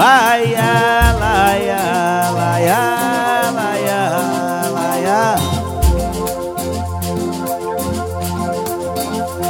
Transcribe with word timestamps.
Laia, 0.00 1.12
laia, 1.20 2.32
laia, 2.32 2.80
laia, 3.52 4.00
laia 4.72 5.36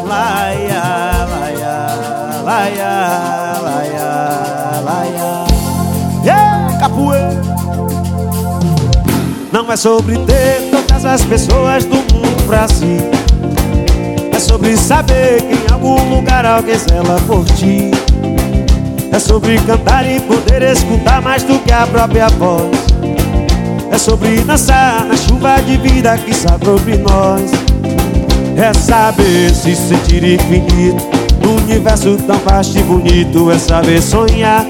Laia, 0.08 0.82
laia, 1.30 1.76
laia, 2.42 2.92
laia, 3.62 4.10
laia 4.82 5.46
Yeah, 6.24 6.78
capoeira 6.80 7.40
Não 9.52 9.70
é 9.70 9.76
sobre 9.76 10.18
ter 10.18 10.68
todas 10.72 11.04
as 11.04 11.24
pessoas 11.26 11.84
do 11.84 11.94
mundo 11.94 12.46
pra 12.48 12.66
si. 12.66 12.98
É 14.34 14.40
sobre 14.40 14.76
saber 14.76 15.42
que 15.42 15.54
em 15.54 15.72
algum 15.72 16.16
lugar 16.16 16.44
alguém 16.44 16.76
zela 16.76 17.20
por 17.28 17.44
ti 17.44 17.92
é 19.20 19.22
sobre 19.22 19.58
cantar 19.58 20.10
e 20.10 20.18
poder 20.20 20.62
escutar 20.62 21.20
mais 21.20 21.42
do 21.42 21.58
que 21.58 21.70
a 21.70 21.86
própria 21.86 22.26
voz. 22.28 22.70
É 23.90 23.98
sobre 23.98 24.40
dançar 24.40 25.04
na 25.04 25.14
chuva 25.14 25.60
de 25.60 25.76
vida 25.76 26.16
que 26.16 26.30
está 26.30 26.58
sobre 26.64 26.96
nós. 26.96 27.50
É 28.56 28.72
saber 28.72 29.54
se 29.54 29.74
sentir 29.74 30.24
infinito 30.24 31.06
Num 31.42 31.56
universo 31.56 32.16
tão 32.26 32.38
vasto 32.38 32.78
e 32.78 32.82
bonito. 32.82 33.50
É 33.50 33.58
saber 33.58 34.00
sonhar. 34.00 34.64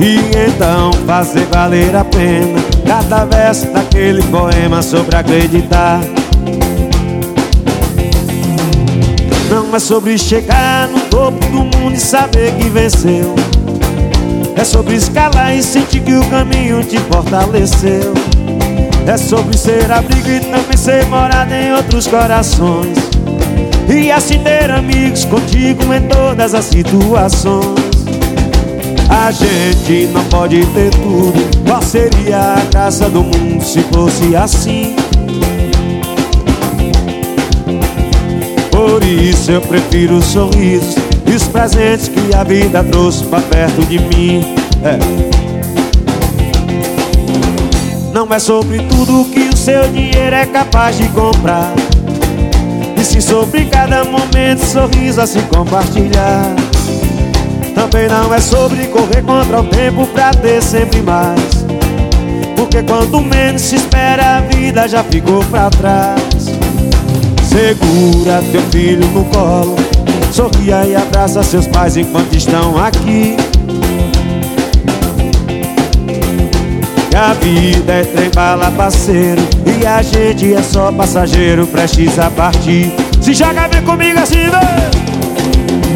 E 0.00 0.18
então 0.48 0.90
fazer 1.06 1.46
valer 1.52 1.94
a 1.94 2.04
pena 2.04 2.58
Cada 2.84 3.24
verso 3.26 3.70
daquele 3.72 4.22
poema 4.24 4.82
sobre 4.82 5.16
acreditar 5.16 6.00
Não 9.54 9.72
é 9.72 9.78
sobre 9.78 10.18
chegar 10.18 10.88
no 10.88 10.98
topo 11.02 11.38
do 11.46 11.58
mundo 11.58 11.94
e 11.94 11.96
saber 11.96 12.52
que 12.56 12.68
venceu. 12.68 13.36
É 14.56 14.64
sobre 14.64 14.96
escalar 14.96 15.54
e 15.54 15.62
sentir 15.62 16.00
que 16.00 16.12
o 16.12 16.24
caminho 16.28 16.82
te 16.82 16.98
fortaleceu. 16.98 18.12
É 19.06 19.16
sobre 19.16 19.56
ser 19.56 19.92
abrigo 19.92 20.28
e 20.28 20.40
também 20.40 20.76
ser 20.76 21.06
morada 21.06 21.54
em 21.54 21.72
outros 21.72 22.08
corações. 22.08 22.98
E 23.88 24.10
assim 24.10 24.40
ter 24.40 24.72
amigos 24.72 25.24
contigo 25.24 25.84
em 25.94 26.02
todas 26.08 26.52
as 26.52 26.64
situações. 26.64 27.78
A 29.08 29.30
gente 29.30 30.08
não 30.12 30.24
pode 30.24 30.66
ter 30.66 30.90
tudo. 30.90 31.64
Qual 31.64 31.80
seria 31.80 32.56
a 32.56 32.64
graça 32.72 33.08
do 33.08 33.22
mundo 33.22 33.62
se 33.62 33.82
fosse 33.84 34.34
assim? 34.34 34.96
Eu 39.46 39.60
prefiro 39.60 40.16
os 40.16 40.24
sorrisos 40.24 40.94
E 41.26 41.32
os 41.32 41.44
presentes 41.44 42.08
que 42.08 42.34
a 42.34 42.42
vida 42.42 42.82
trouxe 42.82 43.24
pra 43.26 43.40
perto 43.40 43.82
de 43.86 43.98
mim 43.98 44.54
é. 44.82 44.98
Não 48.12 48.32
é 48.32 48.38
sobre 48.38 48.78
tudo 48.78 49.24
que 49.30 49.40
o 49.40 49.56
seu 49.56 49.88
dinheiro 49.88 50.36
é 50.36 50.46
capaz 50.46 50.96
de 50.96 51.08
comprar. 51.08 51.72
E 52.96 53.04
sim 53.04 53.20
sobre 53.20 53.64
cada 53.64 54.04
momento, 54.04 54.64
sorriso 54.64 55.20
a 55.20 55.26
se 55.26 55.40
compartilhar. 55.42 56.54
Também 57.74 58.08
não 58.08 58.32
é 58.32 58.40
sobre 58.40 58.86
correr 58.86 59.22
contra 59.22 59.60
o 59.60 59.64
tempo 59.64 60.06
pra 60.08 60.30
ter 60.30 60.62
sempre 60.62 61.02
mais. 61.02 61.64
Porque 62.54 62.82
quanto 62.84 63.20
menos 63.20 63.62
se 63.62 63.76
espera 63.76 64.36
a 64.36 64.40
vida 64.42 64.86
já 64.86 65.02
ficou 65.02 65.44
pra 65.46 65.68
trás 65.70 66.43
Segura 67.54 68.42
teu 68.50 68.60
filho 68.72 69.06
no 69.10 69.24
colo 69.26 69.76
Sorria 70.32 70.84
e 70.86 70.96
abraça 70.96 71.40
seus 71.44 71.68
pais 71.68 71.96
enquanto 71.96 72.34
estão 72.34 72.76
aqui 72.76 73.36
Que 77.08 77.16
a 77.16 77.32
vida 77.34 77.92
é 77.92 78.02
trem 78.02 78.30
bala 78.34 78.72
parceiro 78.72 79.40
E 79.80 79.86
a 79.86 80.02
gente 80.02 80.52
é 80.52 80.60
só 80.62 80.90
passageiro 80.90 81.64
prestes 81.68 82.18
a 82.18 82.28
partir 82.28 82.92
Se 83.20 83.32
joga 83.32 83.68
vem 83.68 83.82
comigo 83.82 84.18
assim, 84.18 84.50
vem! 84.50 85.93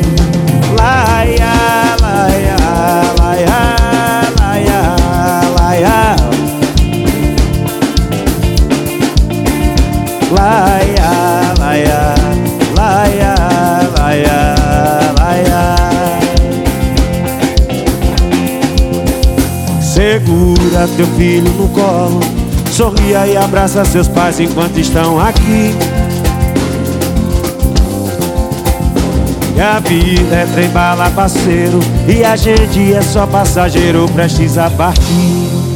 Segura 19.98 20.86
teu 20.96 21.08
filho 21.16 21.50
no 21.54 21.68
colo, 21.70 22.20
sorria 22.70 23.26
e 23.26 23.36
abraça 23.36 23.84
seus 23.84 24.06
pais 24.06 24.38
enquanto 24.38 24.78
estão 24.78 25.18
aqui. 25.18 25.74
E 29.56 29.60
a 29.60 29.80
vida 29.80 30.36
é 30.36 30.46
trem 30.54 30.68
bala 30.68 31.10
parceiro 31.10 31.80
E 32.06 32.22
a 32.22 32.36
gente 32.36 32.94
é 32.94 33.02
só 33.02 33.26
passageiro 33.26 34.08
prestes 34.14 34.56
a 34.56 34.70
partir 34.70 35.67